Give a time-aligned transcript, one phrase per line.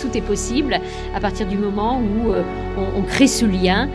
[0.00, 0.78] tout est possible
[1.14, 2.32] à partir du moment où
[2.96, 3.88] on, crée ce lien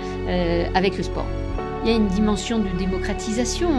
[0.74, 1.26] avec le sport.
[1.84, 3.70] Il y a une dimension de démocratisation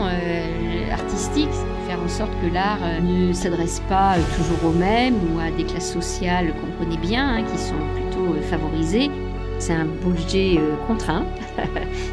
[0.92, 1.50] artistique,
[1.88, 5.92] faire en sorte que l'art ne s'adresse pas toujours aux mêmes ou à des classes
[5.92, 9.10] sociales qu'on connaît bien, hein, qui sont plutôt favorisées.
[9.58, 11.24] C'est un budget contraint.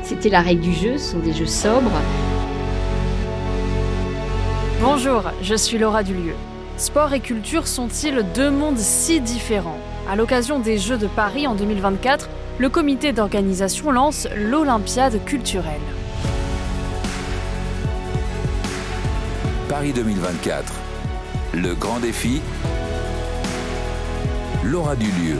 [0.04, 1.92] C'était la règle du jeu, ce sont des jeux sobres.
[4.82, 6.34] Bonjour, je suis Laura Dulieu.
[6.76, 9.80] Sport et culture sont-ils deux mondes si différents?
[10.08, 15.80] À l'occasion des Jeux de Paris en 2024, le comité d'organisation lance l'Olympiade culturelle.
[19.70, 20.74] Paris 2024,
[21.54, 22.42] le grand défi,
[24.66, 25.38] Laura Dulieu.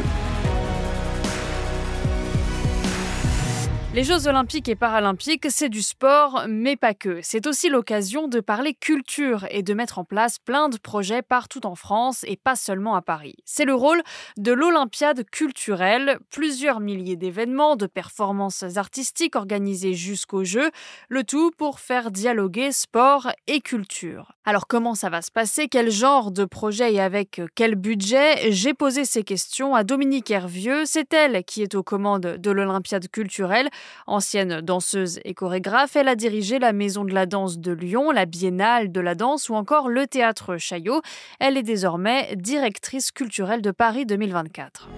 [3.94, 7.20] Les Jeux olympiques et paralympiques, c'est du sport, mais pas que.
[7.22, 11.64] C'est aussi l'occasion de parler culture et de mettre en place plein de projets partout
[11.68, 13.36] en France et pas seulement à Paris.
[13.46, 14.02] C'est le rôle
[14.38, 20.72] de l'Olympiade culturelle, plusieurs milliers d'événements, de performances artistiques organisées jusqu'aux Jeux,
[21.08, 24.32] le tout pour faire dialoguer sport et culture.
[24.44, 25.68] Alors comment ça va se passer?
[25.68, 28.52] Quel genre de projet et avec quel budget?
[28.52, 33.08] J'ai posé ces questions à Dominique Hervieux, c'est elle qui est aux commandes de l'Olympiade
[33.08, 33.70] culturelle.
[34.08, 38.26] Ancienne danseuse et chorégraphe, elle a dirigé la Maison de la Danse de Lyon, la
[38.26, 41.02] Biennale de la Danse ou encore le Théâtre Chaillot.
[41.40, 44.90] Elle est désormais directrice culturelle de Paris 2024.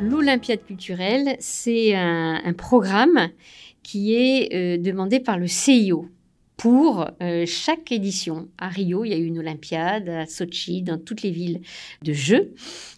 [0.00, 3.28] L'Olympiade culturelle, c'est un, programme
[3.82, 6.08] qui est euh, demandé par le CIO,
[6.58, 8.48] pour euh, chaque édition.
[8.58, 11.60] À Rio, il y a eu une Olympiade, à Sochi, dans toutes les villes
[12.02, 12.52] de jeux.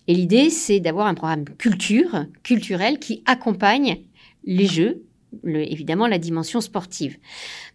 [0.08, 3.98] Et l'idée, c'est d'avoir un programme culture, culturel, qui accompagne
[4.44, 5.02] les jeux,
[5.44, 7.18] évidemment la dimension sportive.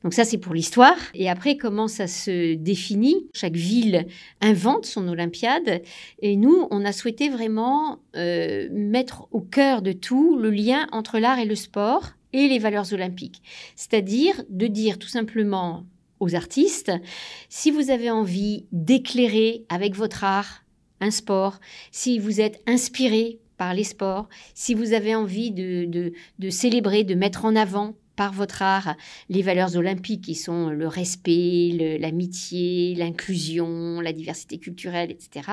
[0.04, 0.98] Donc ça, c'est pour l'histoire.
[1.14, 3.28] Et après, comment ça se définit?
[3.34, 4.08] Chaque ville
[4.42, 5.84] invente son Olympiade.
[6.20, 11.20] Et nous, on a souhaité vraiment euh, mettre au cœur de tout le lien entre
[11.20, 13.42] l'art et le sport et les valeurs olympiques.
[13.76, 15.86] C'est-à-dire de dire tout simplement
[16.20, 16.92] aux artistes,
[17.50, 20.64] si vous avez envie d'éclairer avec votre art
[21.02, 21.60] un sport,
[21.92, 26.12] si vous êtes inspiré par les sports, si vous avez envie de,
[26.50, 28.96] célébrer, de mettre en avant par votre art
[29.30, 35.50] les valeurs olympiques qui sont le respect, l'amitié, l'inclusion, la diversité culturelle, etc.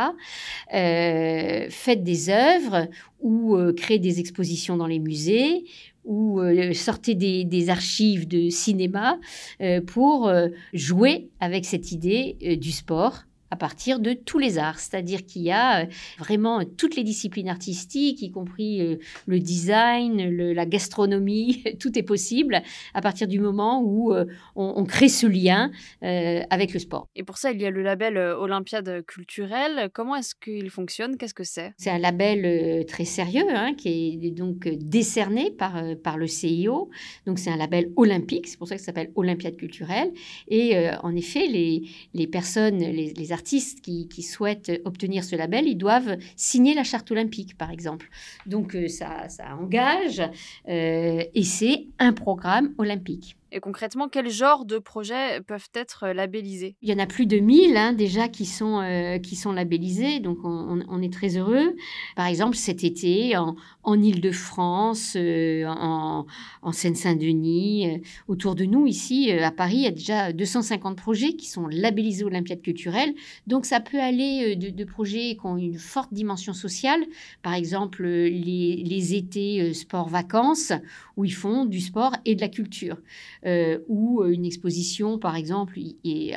[0.72, 2.88] Euh, faites des œuvres
[3.20, 5.64] ou euh, créez des expositions dans les musées
[6.04, 9.18] ou euh, sortez des, archives de cinéma
[9.60, 14.80] euh, pour euh, jouer avec cette idée du sport à partir de tous les arts.
[14.80, 15.86] C'est-à-dire qu'il y a euh,
[16.18, 18.96] vraiment toutes les disciplines artistiques, y compris euh,
[19.26, 22.62] le design, la gastronomie, tout est possible
[22.94, 24.24] à partir du moment où euh,
[24.56, 25.70] on, crée ce lien
[26.00, 27.08] avec le sport.
[27.14, 29.90] Et pour ça, il y a le label Olympiade culturelle.
[29.92, 31.16] Comment est-ce qu'il fonctionne?
[31.16, 31.72] Qu'est-ce que c'est?
[31.76, 36.90] C'est un label très sérieux hein, qui est donc décerné par, par le CIO.
[37.26, 40.12] Donc c'est un label olympique, c'est pour ça que ça s'appelle Olympiade culturelle.
[40.48, 41.82] Et en effet, les,
[42.14, 46.84] les personnes, les, les artistes, artistes qui, souhaitent obtenir ce label, ils doivent signer la
[46.84, 48.08] charte olympique, par exemple.
[48.46, 49.26] Donc euh, ça,
[49.60, 50.22] engage
[50.68, 53.36] euh, et c'est un programme olympique.
[53.54, 56.74] Et concrètement, quel genre de projets peuvent être euh, labellisés?
[56.80, 60.20] Il y en a plus de 1000 hein, déjà qui sont, euh, qui sont labellisés,
[60.20, 61.76] donc on, est très heureux.
[62.16, 66.26] Par exemple, cet été, en, en Ile-de-France, euh, en,
[66.62, 71.46] en Seine-Saint-Denis, autour de nous, ici, à Paris, il y a déjà 250 projets qui
[71.46, 73.14] sont labellisés Olympiade culturelle.
[73.46, 77.00] Donc ça peut aller de, projets qui ont une forte dimension sociale,
[77.42, 80.72] par exemple les, les étés sport-vacances,
[81.16, 82.96] où ils font du sport et de la culture.
[83.44, 85.78] Euh, ou euh, une exposition, par exemple,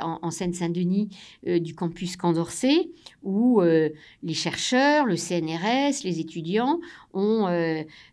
[0.02, 1.10] en, Seine-Saint-Denis
[1.48, 2.90] euh, du campus Condorcet,
[3.24, 6.80] où les chercheurs, le CNRS, les étudiants
[7.14, 7.48] ont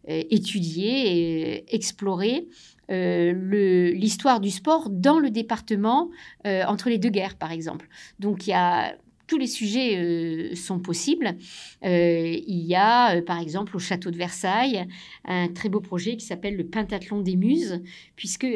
[0.06, 2.48] étudié et exploré
[2.88, 6.10] l'histoire du sport dans le département
[6.44, 7.88] entre les deux guerres, par exemple.
[8.18, 8.96] Donc il y a
[9.26, 11.36] tous les sujets euh, sont possibles.
[11.84, 14.86] Euh, il y a, euh, par exemple, au château de Versailles,
[15.24, 17.80] un très beau projet qui s'appelle le Pentathlon des Muses,
[18.16, 18.46] puisque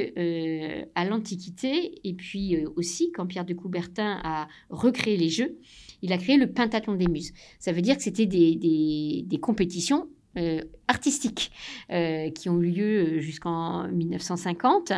[0.94, 5.58] à l'Antiquité, et puis aussi quand Pierre de Coubertin a recréé les Jeux,
[6.02, 7.32] il a créé le Pentathlon des Muses.
[7.58, 11.50] Ça veut dire que c'était des, des compétitions euh, artistiques
[11.90, 14.92] euh, qui ont eu lieu jusqu'en 1950.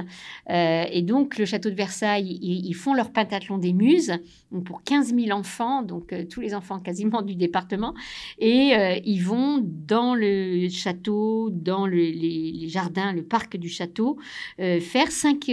[0.51, 4.13] Euh, et donc, le château de Versailles, ils, font leur pentathlon des muses
[4.67, 7.95] pour 15 000 enfants, donc tous les enfants quasiment du département.
[8.39, 8.75] Et
[9.07, 14.19] ils vont dans le château, dans les, jardins, le parc du château,
[14.59, 15.47] faire cinq,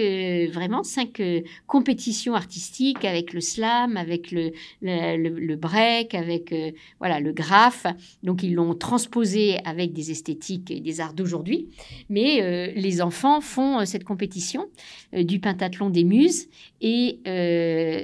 [0.52, 1.22] vraiment cinq
[1.66, 4.52] compétitions artistiques avec le slam, avec le,
[4.82, 6.54] le, le break, avec
[7.00, 7.86] voilà, le graphe.
[8.22, 11.68] Donc, ils l'ont transposé avec avec des esthétiques et des arts d'aujourd'hui.
[12.10, 14.68] Mais euh, les enfants font euh, cette compétition
[15.14, 16.48] euh, du pentathlon des muses.
[16.82, 17.20] Et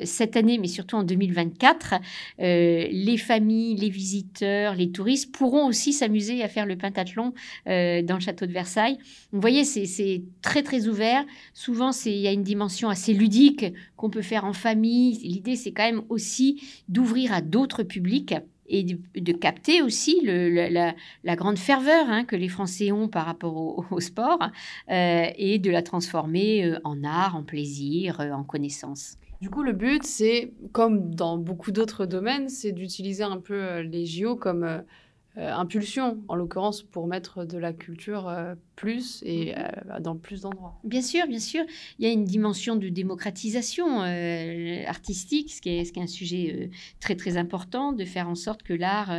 [0.05, 1.95] cette année, mais surtout en 2024,
[2.39, 7.33] les familles, les visiteurs, les touristes pourront aussi s'amuser à faire le pentathlon
[7.67, 8.97] dans le château de Versailles.
[9.31, 11.23] Vous voyez, c'est très très ouvert.
[11.53, 13.65] Souvent, il y a une dimension assez ludique
[13.97, 15.19] qu'on peut faire en famille.
[15.19, 18.33] L'idée, c'est quand même aussi d'ouvrir à d'autres publics
[18.71, 23.99] et de, capter aussi la, grande ferveur hein, que les Français ont par rapport au,
[23.99, 24.39] sport
[24.89, 29.17] euh, et de la transformer euh, en art, en plaisir, euh, en connaissance.
[29.41, 34.05] Du coup, le but, c'est, comme dans beaucoup d'autres domaines, c'est d'utiliser un peu les
[34.05, 34.83] JO comme
[35.37, 38.29] impulsion, en l'occurrence pour mettre de la culture
[38.81, 39.55] plus et mhm.
[39.57, 40.79] euh, dans plus d'endroits.
[40.83, 41.63] Bien sûr, bien sûr.
[41.99, 46.03] Il y a une dimension de démocratisation euh, artistique, ce qui, est, ce qui est
[46.03, 46.67] un sujet euh,
[46.99, 49.11] très très important, de faire en sorte que l'art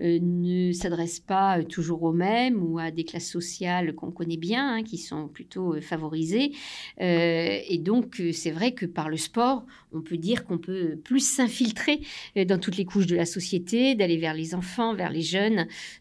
[0.00, 4.82] ne s'adresse pas toujours aux mêmes ou à des classes sociales qu'on connaît bien, hein,
[4.82, 6.52] qui sont plutôt favorisées.
[6.98, 12.00] et donc, c'est vrai que par le sport, on peut dire qu'on peut plus s'infiltrer
[12.34, 15.45] dans toutes les couches de la société, d'aller vers les enfants, vers les jeunes.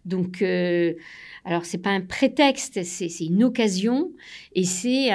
[0.05, 0.41] Donc,
[1.47, 4.11] alors, c'est pas un prétexte, c'est une occasion
[4.55, 5.09] et c'est,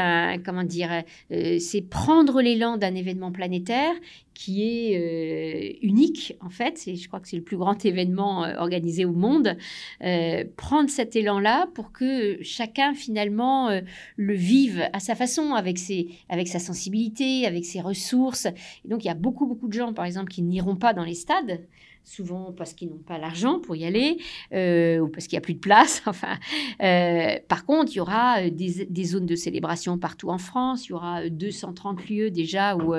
[0.44, 3.92] comment dire, euh, c'est prendre l'élan d'un événement planétaire
[4.32, 6.80] qui est euh, unique en fait.
[6.86, 9.56] je crois que c'est le plus grand événement euh, organisé au monde.
[10.56, 13.80] prendre cet élan-là pour que chacun finalement
[14.16, 18.46] le vive à sa façon, avec, ses, avec sa sensibilité, avec ses ressources.
[18.46, 21.04] Et donc il y a beaucoup beaucoup de gens par exemple qui n'iront pas dans
[21.04, 21.60] les stades
[22.04, 24.18] souvent parce qu'ils n'ont pas l'argent pour y aller
[24.52, 26.02] euh, ou parce qu'il n'y a plus de place.
[26.10, 26.38] Enfin,
[26.82, 30.86] euh, par contre, il y aura euh, des, zones de célébration partout en France.
[30.86, 32.94] Il y aura 230 lieux déjà où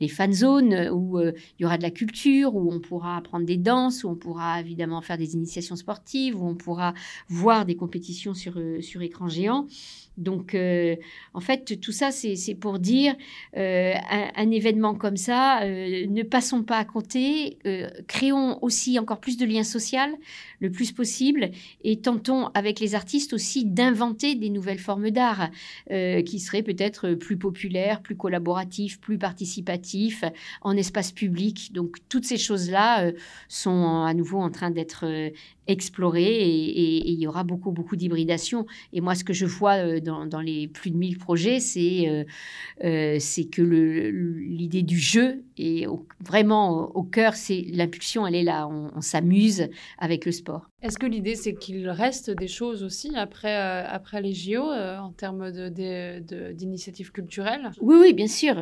[0.00, 3.56] les fan zones, où il y aura de la culture, où on pourra apprendre des
[3.56, 6.94] danses, où on pourra évidemment faire des initiations sportives, où on pourra
[7.28, 9.66] voir des compétitions sur, sur écran géant.
[10.16, 10.56] Donc,
[11.34, 13.14] en fait, tout ça, c'est pour dire
[13.54, 17.58] un, événement comme ça, ne passons pas à côté,
[18.08, 19.86] créons aussi encore plus de liens sociaux
[20.60, 21.50] le plus possible
[21.82, 25.50] et tentons avec les artistes aussi d'inventer des nouvelles formes d'art
[25.88, 30.24] qui seraient peut-être plus populaires, plus collaboratifs, plus participatifs,
[30.62, 31.72] en espace public.
[31.72, 33.12] Donc, toutes ces choses-là
[33.48, 35.04] sont à nouveau en train d'être
[35.66, 38.66] explorées et, il y aura beaucoup, beaucoup d'hybridation.
[38.92, 42.24] Et moi, ce que je vois dans, les plus de 1000 projets, c'est euh,
[42.84, 43.18] euh,
[43.52, 45.86] que l'idée du jeu est
[46.20, 49.68] vraiment au, cœur, c'est l'impulsion, elle est là, on, s'amuse
[49.98, 50.68] avec le sport.
[50.82, 55.12] Est-ce que l'idée, c'est qu'il reste des choses aussi après, euh, après les JO en
[55.12, 57.70] termes d'initiatives de, culturelles?
[57.80, 58.54] Oui, oui, bien sûr.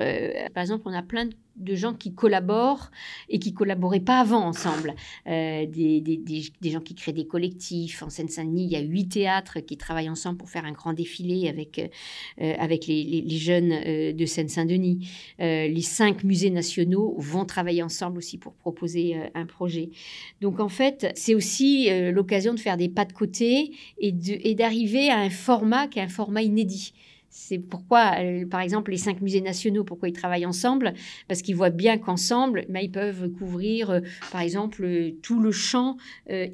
[0.54, 2.90] par exemple, on a plein de de gens qui collaborent
[3.28, 4.94] et qui collaboraient pas avant ensemble.
[5.26, 8.02] Euh, des, des, des, gens qui créent des collectifs.
[8.02, 11.48] En Seine-Saint-Denis, il y a huit théâtres qui travaillent ensemble pour faire un grand défilé
[11.48, 15.08] avec, euh, avec les, les, jeunes euh, de Seine-Saint-Denis.
[15.38, 19.90] les cinq musées nationaux vont travailler ensemble aussi pour proposer un projet.
[20.40, 25.18] Donc en fait, c'est aussi l'occasion de faire des pas de côté et d'arriver à
[25.18, 26.92] un format qui est un format inédit.
[27.36, 30.94] C'est pourquoi, euh, par exemple, les cinq musées nationaux, pourquoi ils travaillent ensemble?
[31.26, 34.00] Parce qu'ils voient bien qu'ensemble, bah, ils peuvent couvrir, euh,
[34.30, 35.96] par exemple, euh, tout le champ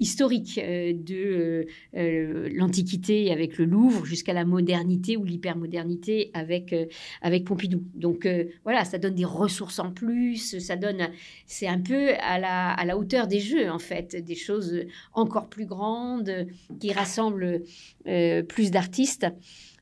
[0.00, 6.74] historique de l'Antiquité avec le Louvre jusqu'à la modernité ou l'hypermodernité avec,
[7.20, 7.84] avec Pompidou.
[7.94, 8.26] Donc
[8.64, 11.08] voilà, ça donne des ressources en plus, ça donne,
[11.46, 15.48] c'est un peu à la, à la hauteur des jeux, en fait, des choses encore
[15.48, 16.46] plus grandes
[16.78, 17.62] qui rassemblent
[18.48, 19.26] plus d'artistes.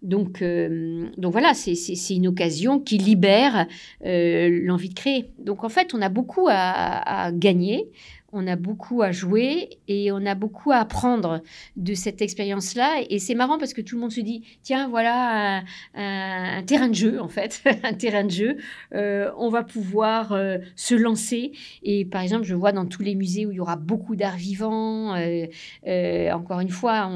[0.02, 1.75] Donc, euh, donc voilà, c'est
[2.11, 3.67] une occasion qui libère
[4.05, 5.31] euh, l'envie de créer.
[5.38, 7.88] Donc en fait, on a beaucoup à gagner
[8.32, 11.42] on a beaucoup à jouer et on a beaucoup à apprendre
[11.76, 13.02] de cette expérience-là.
[13.08, 15.62] Et c'est marrant parce que tout le monde se dit, tiens, voilà
[15.94, 18.56] un, terrain de jeu, en fait, un terrain de jeu.
[18.94, 21.52] Euh, on va pouvoir euh, se lancer.
[21.82, 24.37] Et par exemple, je vois dans tous les musées où il y aura beaucoup d'art
[24.37, 27.11] vivant, euh, encore une fois,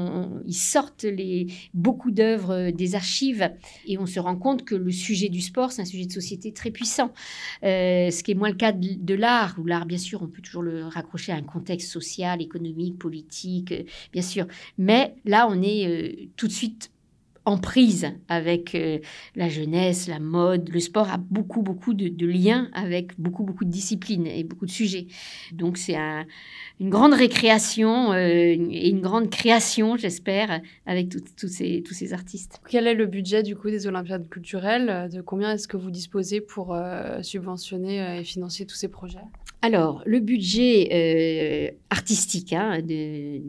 [0.45, 3.51] ils sortent les, beaucoup d'œuvres des archives
[3.85, 6.53] et on se rend compte que le sujet du sport, c'est un sujet de société
[6.53, 7.11] très puissant.
[7.61, 10.41] ce qui est moins le cas de, de l'art, où l'art, bien sûr, on peut
[10.41, 13.73] toujours le raconter raccroché à un contexte social, économique, politique,
[14.11, 14.47] bien sûr.
[14.77, 16.93] Mais là, on est tout de suite
[17.45, 18.99] en prise avec euh,
[19.35, 20.69] la jeunesse, la mode.
[20.69, 24.71] Le sport a beaucoup, beaucoup de, liens avec beaucoup, beaucoup de disciplines et beaucoup de
[24.71, 25.07] sujets.
[25.51, 25.97] Donc c'est
[26.79, 32.61] une grande récréation euh, et une grande création, j'espère, avec tous ces, artistes.
[32.69, 35.09] Quel est le budget du coup des Olympiades culturelles?
[35.11, 39.19] De combien est-ce que vous disposez pour euh, subventionner et financer tous ces projets?
[39.63, 43.41] Alors, le budget artistique hein, de,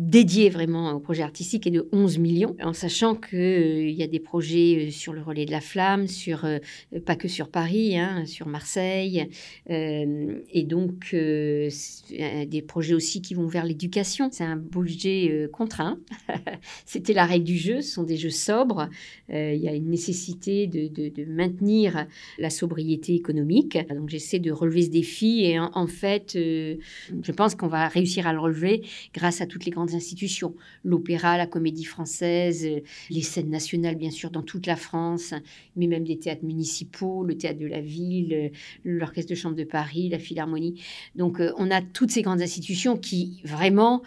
[0.00, 4.06] dédié vraiment au projet artistique est de 11 millions, en sachant qu'il euh, y a
[4.06, 6.58] des projets euh, sur le relais de la flamme, sur, euh,
[7.04, 9.28] pas que sur Paris, hein, sur Marseille,
[9.68, 14.30] et donc des projets aussi qui vont vers l'éducation.
[14.32, 15.98] C'est un budget contraint.
[16.86, 18.88] C'était la règle du jeu, ce sont des jeux sobres.
[19.28, 22.06] Il y a une nécessité de, de, maintenir
[22.38, 23.78] la sobriété économique.
[23.90, 28.32] Donc j'essaie de relever ce défi et en fait, je pense qu'on va réussir à
[28.32, 30.54] le relever grâce à toutes les grandes institutions,
[30.84, 32.80] l'opéra, la comédie française, euh,
[33.10, 35.34] les scènes nationales bien sûr dans toute la France,
[35.76, 38.48] mais même des théâtres municipaux, le théâtre de la ville, euh,
[38.84, 40.80] l'orchestre de chambre de Paris, la philharmonie.
[41.14, 44.02] Donc euh, on a toutes ces grandes institutions qui vraiment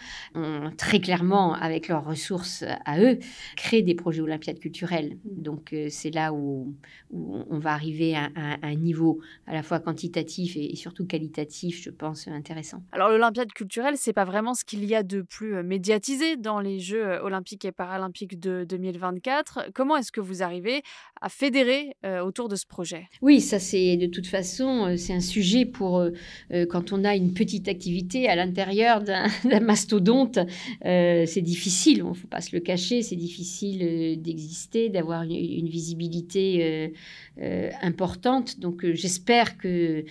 [0.77, 3.19] très clairement, avec leurs ressources à eux,
[3.55, 5.17] créé des projets olympiades culturels.
[5.23, 6.73] Donc c'est là où,
[7.11, 8.29] on va arriver à,
[8.61, 12.83] un niveau à la fois quantitatif et, surtout qualitatif, je pense, intéressant.
[12.91, 16.79] Alors l'Olympiade culturelle, c'est pas vraiment ce qu'il y a de plus médiatisé dans les
[16.79, 19.69] Jeux euh, olympiques et paralympiques de 2024.
[19.73, 20.83] Comment est-ce que vous arrivez
[21.21, 23.07] à fédérer euh, autour de ce projet?
[23.21, 26.03] Oui, ça c'est de toute façon, euh, c'est un sujet pour
[26.69, 29.27] quand on a une petite activité à l'intérieur d'un
[29.61, 30.39] mastodonte.
[30.83, 36.93] c'est difficile, il ne faut pas se le cacher, c'est difficile d'exister, d'avoir une, visibilité
[37.81, 38.59] importante.
[38.59, 40.03] Donc j'espère que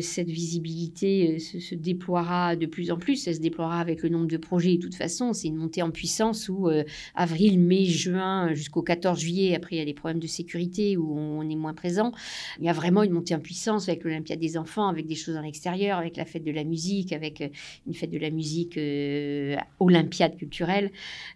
[0.00, 3.26] cette visibilité se, se, déploiera de plus en plus.
[3.26, 6.48] Elle se déploiera avec le nombre de projets toute façon, c'est une montée en puissance
[6.48, 6.84] où euh,
[7.14, 11.18] avril, mai, juin, jusqu'au 14 juillet, après il y a des problèmes de sécurité où
[11.18, 12.12] on, est moins présent.
[12.58, 15.36] Il y a vraiment une montée en puissance avec l'Olympiade des enfants, avec des choses
[15.36, 17.48] en extérieur, avec la fête de la musique, avec euh,
[17.86, 20.90] une fête de la musique euh, olympiade culturelle.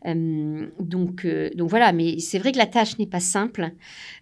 [0.04, 3.70] donc, donc voilà, mais c'est vrai que la tâche n'est pas simple,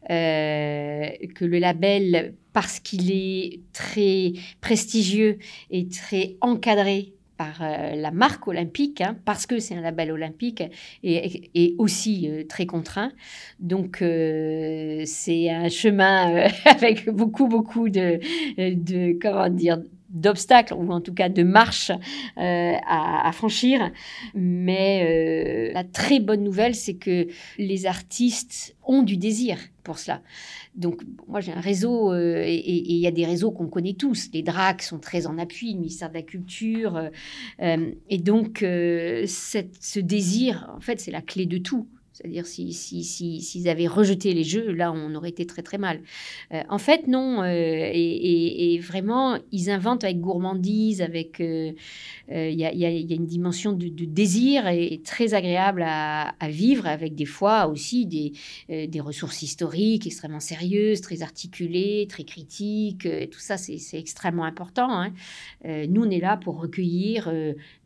[0.09, 5.38] que le label parce qu'il est très prestigieux
[5.71, 10.62] et très encadré par euh, la marque olympique, hein, parce que c'est un label olympique
[11.03, 13.12] et, aussi euh, très contraint.
[13.61, 18.21] Donc euh, c'est un chemin avec beaucoup, beaucoup de,
[18.57, 19.79] de comment dire,
[20.12, 21.90] d'obstacles ou en tout cas de marches
[22.37, 23.90] à, à, franchir.
[24.35, 27.26] Mais la très bonne nouvelle, c'est que
[27.59, 30.23] les artistes ont du désir pour cela.
[30.75, 34.31] Donc, moi, j'ai un réseau, euh, et il y a des réseaux qu'on connaît tous.
[34.33, 36.97] Les DRAC sont très en appui, le ministère de la Culture.
[36.97, 37.09] Euh,
[37.61, 41.88] euh, et donc, ce désir, en fait, c'est la clé de tout.
[42.12, 45.78] C'est-à-dire, s'ils si, si, si, avaient rejeté les jeux, là, on aurait été très, très
[45.78, 46.00] mal.
[46.52, 47.42] Euh, en fait, non.
[47.42, 51.40] Euh, et, vraiment, ils inventent avec gourmandise, avec.
[51.40, 51.73] Euh,
[52.31, 57.14] il y, a, y, a, une dimension de, désir et, très agréable à, vivre, avec
[57.14, 58.33] des fois aussi des,
[58.69, 63.07] des ressources historiques extrêmement sérieuses, très articulées, très critiques.
[63.31, 64.88] Tout ça, c'est extrêmement important.
[64.90, 65.12] Hein.
[65.64, 67.31] nous, on est là pour recueillir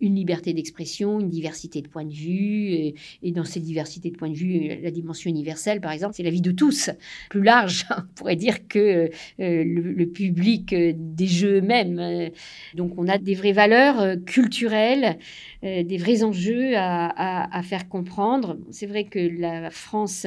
[0.00, 2.94] une liberté d'expression, une diversité de points de vue.
[3.22, 6.40] Et, dans cette diversité point de vue, la dimension universelle, par exemple, c'est la vie
[6.40, 6.90] de tous.
[7.30, 12.30] Plus large, on pourrait dire que euh, le, public euh, des jeux eux-mêmes.
[12.74, 15.18] Donc on a des vraies valeurs euh, culturelles,
[15.62, 18.56] des vrais enjeux à, faire comprendre.
[18.70, 20.26] C'est vrai que la France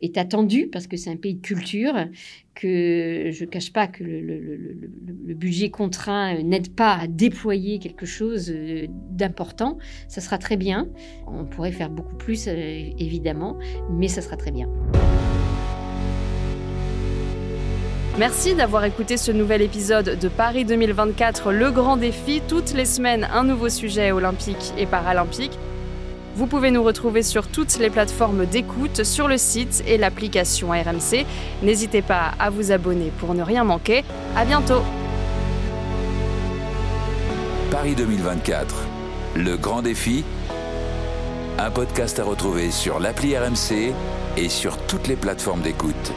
[0.00, 1.94] est attendue parce que c'est un pays de culture,
[2.58, 8.52] que je ne cache pas que le, budget contraint n'aide pas à déployer quelque chose
[9.10, 9.78] d'important.
[10.08, 10.88] Ça sera très bien.
[11.28, 13.56] On pourrait faire beaucoup plus, évidemment,
[13.90, 14.68] mais ça sera très bien.
[18.18, 22.42] Merci d'avoir écouté ce nouvel épisode de Paris 2024, le grand défi.
[22.48, 25.56] Toutes les semaines, un nouveau sujet olympique et paralympique.
[26.38, 31.26] Vous pouvez nous retrouver sur toutes les plateformes d'écoute, sur le site et l'application RMC.
[31.64, 34.04] N'hésitez pas à vous abonner pour ne rien manquer.
[34.36, 34.82] À bientôt.
[37.72, 38.84] Paris 2024,
[39.34, 40.24] le grand défi.
[41.58, 43.92] Un podcast à retrouver sur l'appli RMC
[44.36, 46.12] et sur toutes les plateformes d'écoute.